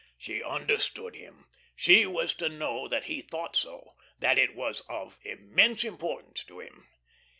She 0.17 0.41
understood 0.43 1.15
him; 1.15 1.45
she 1.75 2.07
was 2.07 2.33
to 2.33 2.49
know 2.49 2.87
that 2.87 3.03
he 3.03 3.21
thought 3.21 3.55
so, 3.55 3.91
that 4.17 4.39
it 4.39 4.55
was 4.55 4.81
of 4.89 5.19
immense 5.23 5.83
importance 5.83 6.43
to 6.45 6.59
him. 6.59 6.87